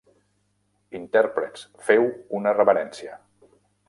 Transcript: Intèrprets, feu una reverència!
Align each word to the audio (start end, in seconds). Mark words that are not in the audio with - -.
Intèrprets, 0.99 1.67
feu 1.89 2.07
una 2.39 2.55
reverència! 2.61 3.19